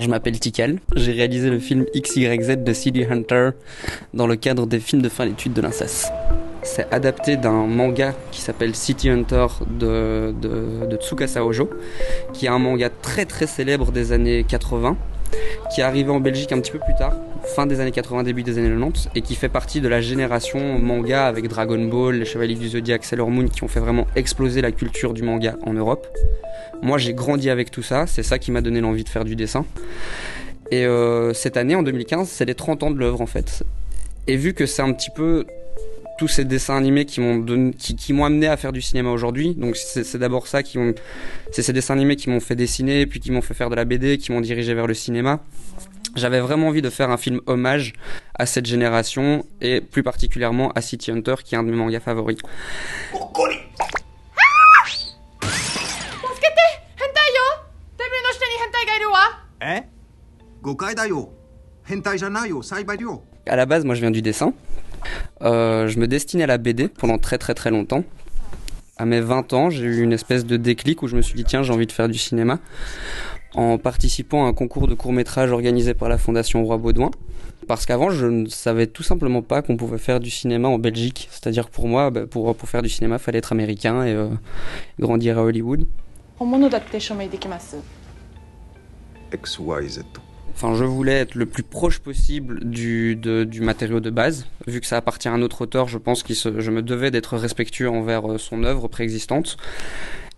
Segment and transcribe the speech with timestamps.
[0.00, 3.50] Je m'appelle Tikal, j'ai réalisé le film XYZ de City Hunter
[4.14, 6.10] dans le cadre des films de fin d'études de l'INSAS.
[6.62, 9.46] C'est adapté d'un manga qui s'appelle City Hunter
[9.78, 11.68] de, de, de, Tsukasa Ojo,
[12.32, 14.96] qui est un manga très très célèbre des années 80,
[15.72, 17.14] qui est arrivé en Belgique un petit peu plus tard,
[17.54, 20.78] fin des années 80, début des années 90, et qui fait partie de la génération
[20.78, 24.60] manga avec Dragon Ball, les Chevaliers du Zodiac, Sailor Moon, qui ont fait vraiment exploser
[24.60, 26.06] la culture du manga en Europe.
[26.82, 29.36] Moi j'ai grandi avec tout ça, c'est ça qui m'a donné l'envie de faire du
[29.36, 29.64] dessin.
[30.70, 33.64] Et euh, cette année, en 2015, c'est les 30 ans de l'œuvre en fait.
[34.26, 35.46] Et vu que c'est un petit peu
[36.20, 39.54] tous ces dessins animés qui m'ont qui, qui m'ont amené à faire du cinéma aujourd'hui.
[39.54, 40.94] Donc c'est d'abord ça qui ont,
[41.50, 43.86] c'est ces dessins animés qui m'ont fait dessiner, puis qui m'ont fait faire de la
[43.86, 45.40] BD, qui m'ont dirigé vers le cinéma.
[46.16, 47.94] J'avais vraiment envie de faire un film hommage
[48.38, 52.00] à cette génération et plus particulièrement à City Hunter, qui est un de mes mangas
[52.00, 52.36] favoris.
[63.46, 64.52] À la base, moi je viens du dessin.
[65.42, 68.04] Euh, je me destinais à la BD pendant très très très longtemps.
[68.96, 71.44] À mes 20 ans, j'ai eu une espèce de déclic où je me suis dit
[71.44, 72.58] tiens, j'ai envie de faire du cinéma
[73.54, 77.10] en participant à un concours de court-métrage organisé par la Fondation Roi Baudouin.
[77.66, 81.28] Parce qu'avant, je ne savais tout simplement pas qu'on pouvait faire du cinéma en Belgique.
[81.30, 84.28] C'est-à-dire pour moi, bah, pour, pour faire du cinéma, il fallait être américain et euh,
[84.98, 85.86] grandir à Hollywood.
[89.32, 90.02] XYZ.
[90.54, 94.46] Enfin, je voulais être le plus proche possible du, du matériau de base.
[94.66, 97.36] Vu que ça appartient à un autre auteur, je pense que je me devais d'être
[97.36, 99.56] respectueux envers euh, son œuvre préexistante.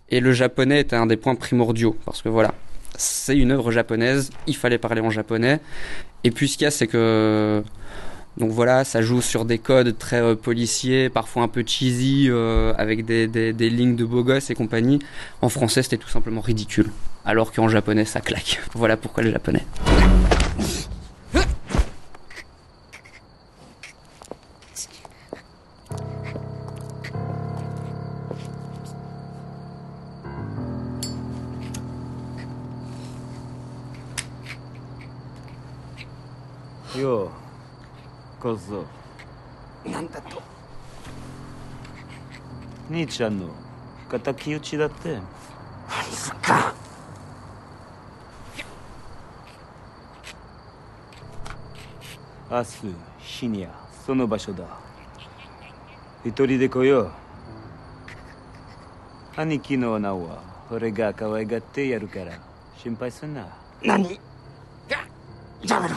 [0.09, 1.97] Et le japonais était un des points primordiaux.
[2.05, 2.53] Parce que voilà,
[2.95, 5.59] c'est une œuvre japonaise, il fallait parler en japonais.
[6.23, 7.63] Et puis ce qu'il y a, c'est que
[8.37, 12.73] donc voilà, ça joue sur des codes très euh, policiers, parfois un peu cheesy, euh,
[12.77, 14.99] avec des, des, des, lignes de beaux gosses et compagnie.
[15.41, 16.91] En français, c'était tout simplement ridicule.
[17.25, 18.61] Alors qu'en japonais, ça claque.
[18.73, 19.65] Voilà pourquoi le japonais.
[36.95, 37.42] Yo.
[38.43, 38.85] 小僧
[39.89, 40.41] なんだと？
[42.89, 43.47] 兄ちゃんの
[44.09, 45.13] 敵討ちだって。
[45.13, 45.23] 何
[46.11, 46.75] すか？
[52.51, 52.67] 明日
[53.19, 53.69] 日にゃ
[54.05, 54.65] その場所だ。
[56.25, 57.11] 一人で来よう。
[59.37, 62.37] 兄貴の名は俺が可愛がってやるから
[62.77, 63.47] 心配すんな。
[63.81, 64.19] 何？
[64.89, 64.99] や
[65.65, 65.95] やめろ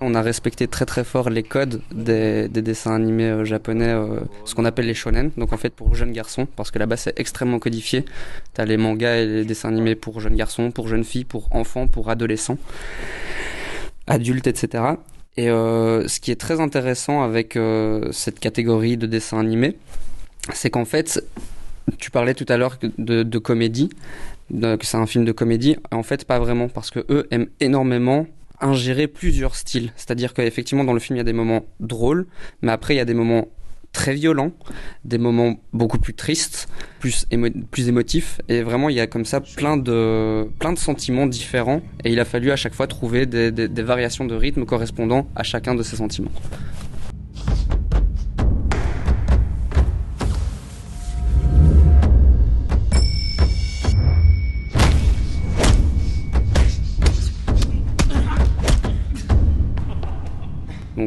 [0.00, 4.54] On a respecté très très fort les codes des, dessins animés euh, japonais, euh, ce
[4.54, 7.58] qu'on appelle les shonen, donc en fait pour jeunes garçons, parce que là-bas c'est extrêmement
[7.58, 8.04] codifié.
[8.54, 11.86] T'as les mangas et les dessins animés pour jeunes garçons, pour jeunes filles, pour enfants,
[11.86, 12.58] pour adolescents,
[14.06, 14.84] adultes, etc.
[15.36, 17.58] Et euh, ce qui est très intéressant avec
[18.12, 19.78] cette catégorie de dessins animés,
[20.52, 21.24] c'est qu'en fait,
[21.98, 23.90] tu parlais tout à l'heure de, comédie,
[24.50, 25.76] que c'est un film de comédie.
[25.90, 28.26] En fait, pas vraiment, parce que eux aiment énormément
[28.60, 29.92] ingérer plusieurs styles.
[29.96, 32.26] C'est-à-dire qu'effectivement, dans le film, il y a des moments drôles,
[32.62, 33.48] mais après, il y a des moments
[33.92, 34.50] très violents,
[35.04, 36.68] des moments beaucoup plus tristes,
[36.98, 41.80] plus, émotifs, et vraiment il y a comme ça plein de, plein de sentiments différents,
[42.04, 45.76] et il a fallu à chaque fois trouver des variations de rythme correspondant à chacun
[45.76, 46.32] de ces sentiments.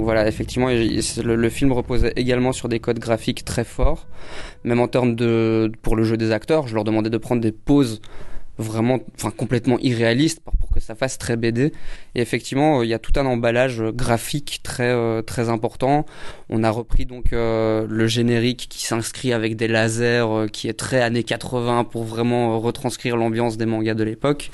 [0.07, 4.07] Voilà, effectivement, le, film reposait également sur des codes graphiques très forts,
[4.63, 6.65] même en termes de pour le jeu des acteurs.
[6.69, 7.99] Je leur demandais de prendre des poses
[8.57, 11.73] vraiment, enfin complètement irréalistes pour, que ça fasse très BD.
[12.15, 16.05] Et effectivement, il y a tout un emballage graphique très euh, très important.
[16.47, 20.79] On a repris donc euh, le générique qui s'inscrit avec des lasers, euh, qui est
[20.79, 24.51] très années 80 pour vraiment retranscrire l'ambiance des mangas de l'époque.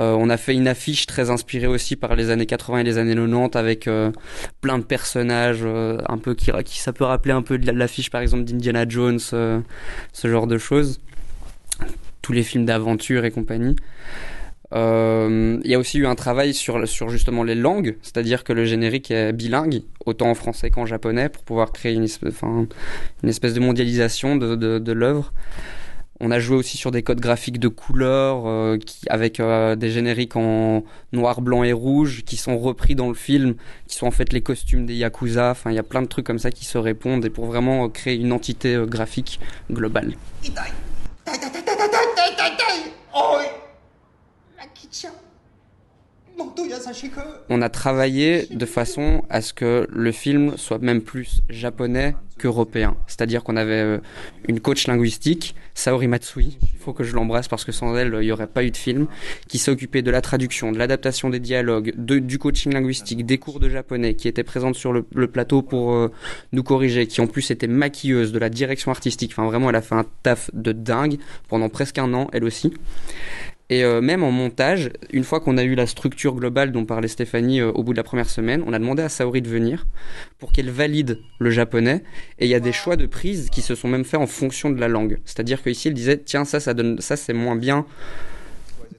[0.00, 2.98] Euh, on a fait une affiche très inspirée aussi par les années 80 et les
[2.98, 4.10] années 90 avec euh,
[4.60, 6.50] plein de personnages euh, un peu qui,
[6.80, 9.62] ça peut rappeler un peu l'affiche par exemple d'Indiana Jones, ce
[10.24, 11.00] genre de choses.
[12.22, 13.76] Tous les films d'aventure et compagnie.
[14.72, 18.64] Il y a aussi eu un travail sur, sur justement les langues, c'est-à-dire que le
[18.64, 22.34] générique est bilingue, autant en français qu'en japonais, pour pouvoir créer une espèce,
[23.54, 25.32] de mondialisation de, de, de l'œuvre.
[26.20, 29.90] On a joué aussi sur des codes graphiques de couleurs, euh, qui, avec euh, des
[29.90, 33.54] génériques en noir, blanc et rouge, qui sont repris dans le film,
[33.88, 35.50] qui sont en fait les costumes des Yakuza.
[35.50, 37.88] Enfin, il y a plein de trucs comme ça qui se répondent et pour vraiment
[37.88, 39.40] créer une entité euh, graphique
[39.70, 40.14] globale.
[47.48, 52.96] On a travaillé de façon à ce que le film soit même plus japonais qu'européen.
[53.06, 53.98] C'est-à-dire qu'on avait euh,
[54.48, 58.26] une coach linguistique, Saori Matsui, il faut que je l'embrasse parce que sans elle, il
[58.26, 59.06] n'y aurait pas eu de film,
[59.46, 63.60] qui occupée de la traduction, de l'adaptation des dialogues, de- du coaching linguistique, des cours
[63.60, 66.10] de japonais, qui était présente sur le, le plateau pour euh,
[66.52, 69.30] nous corriger, qui en plus était maquilleuse de la direction artistique.
[69.32, 72.74] Enfin, vraiment, elle a fait un taf de dingue pendant presque un an, elle aussi.
[73.70, 77.08] Et euh, même en montage, une fois qu'on a eu la structure globale dont parlait
[77.08, 79.86] Stéphanie euh, au bout de la première semaine, on a demandé à Saori de venir
[80.38, 82.02] pour qu'elle valide le japonais.
[82.38, 84.70] Et il y a des choix de prise qui se sont même faits en fonction
[84.70, 85.18] de la langue.
[85.24, 87.86] C'est-à-dire qu'ici, elle disait, tiens, ça, ça donne, ça, c'est moins bien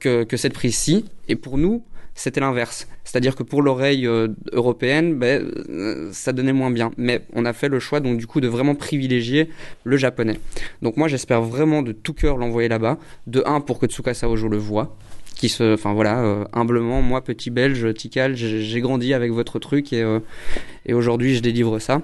[0.00, 1.04] que, que cette prise-ci.
[1.28, 1.84] Et pour nous,
[2.16, 2.88] c'était l'inverse.
[3.04, 6.90] C'est-à-dire que pour l'oreille euh, européenne, ben, euh, ça donnait moins bien.
[6.96, 9.50] Mais on a fait le choix, donc du coup, de vraiment privilégier
[9.84, 10.40] le japonais.
[10.82, 12.98] Donc moi, j'espère vraiment de tout cœur l'envoyer là-bas.
[13.26, 14.96] De un, pour que Tsukasa Ojo le voit.
[15.36, 19.92] Qui se, enfin voilà, euh, humblement, moi, petit belge, Tikal, j'ai grandi avec votre truc
[19.92, 20.02] et,
[20.90, 22.00] aujourd'hui, je délivre ça.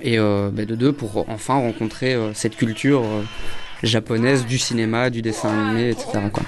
[0.00, 3.02] Et ben, de deux, pour enfin rencontrer cette culture
[3.82, 6.20] japonaise du cinéma, du dessin animé, etc.
[6.32, 6.44] Quoi.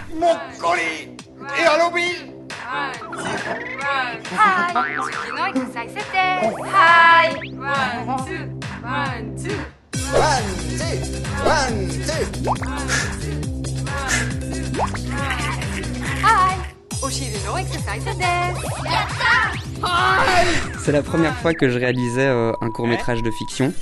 [20.79, 23.73] C'est la première fois que je réalisais euh, un court métrage de fiction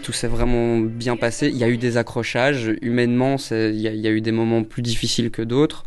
[0.00, 1.48] tout s'est vraiment bien passé.
[1.48, 2.72] Il y a eu des accrochages.
[2.82, 5.84] Humainement, il y, a eu des moments plus difficiles que d'autres.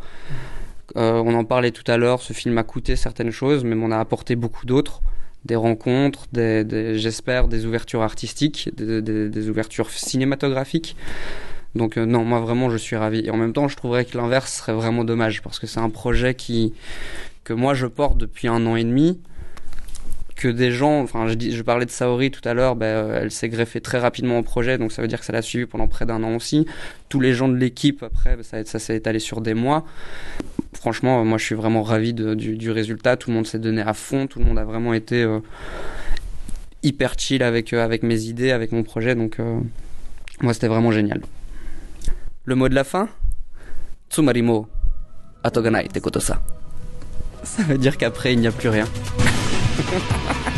[0.96, 2.22] Euh, on en parlait tout à l'heure.
[2.22, 5.02] Ce film a coûté certaines choses, mais m'en a apporté beaucoup d'autres.
[5.46, 10.96] Des rencontres, des, j'espère, des ouvertures artistiques, des ouvertures cinématographiques.
[11.76, 13.26] Donc euh, non, moi vraiment, je suis ravi.
[13.26, 15.90] Et en même temps, je trouverais que l'inverse serait vraiment dommage parce que c'est un
[15.90, 16.74] projet qui
[17.44, 19.20] que moi je porte depuis un an et demi
[20.44, 23.48] que des gens, enfin je, parlais de Saori tout à l'heure, ben, euh, elle s'est
[23.48, 26.06] greffée très rapidement au projet, donc ça veut dire que ça l'a suivi pendant près
[26.06, 26.66] d'un an aussi.
[27.08, 29.86] Tous les gens de l'équipe, après, ben, ça, s'est étalé sur des mois.
[30.74, 33.94] Franchement, euh, moi je suis vraiment ravi du, résultat, tout le monde s'est donné à
[33.94, 35.40] fond, tout le monde a vraiment été euh,
[36.84, 39.38] hyper chill avec, avec mes idées, avec mon projet, donc
[40.42, 41.22] moi c'était vraiment génial.
[42.44, 43.08] Le mot de la fin?
[44.10, 44.68] Tsumarimo,
[45.42, 46.42] atoganai te koto sa.
[47.44, 48.88] Ça veut dire qu'après il n'y a plus rien.
[49.94, 50.53] Ha ha ha.